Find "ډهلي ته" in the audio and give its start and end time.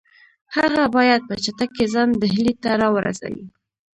2.21-2.69